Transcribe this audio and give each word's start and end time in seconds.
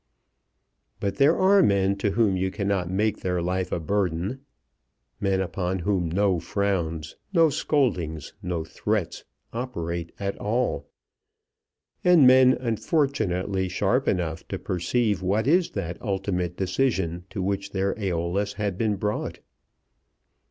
But 0.99 1.17
there 1.17 1.37
are 1.37 1.61
men 1.61 1.95
to 1.97 2.09
whom 2.09 2.35
you 2.35 2.49
cannot 2.49 2.89
make 2.89 3.19
their 3.19 3.39
life 3.39 3.71
a 3.71 3.79
burden, 3.79 4.39
men 5.19 5.39
upon 5.41 5.77
whom 5.77 6.09
no 6.09 6.39
frowns, 6.39 7.17
no 7.33 7.51
scoldings, 7.51 8.33
no 8.41 8.63
threats 8.65 9.25
operate 9.53 10.11
at 10.19 10.35
all; 10.39 10.87
and 12.03 12.25
men 12.25 12.53
unfortunately 12.53 13.69
sharp 13.69 14.07
enough 14.07 14.43
to 14.47 14.57
perceive 14.57 15.21
what 15.21 15.45
is 15.45 15.69
that 15.73 16.01
ultimate 16.01 16.57
decision 16.57 17.25
to 17.29 17.43
which 17.43 17.69
their 17.69 17.93
Æolus 17.93 18.53
had 18.55 18.79
been 18.79 18.95
brought. 18.95 19.37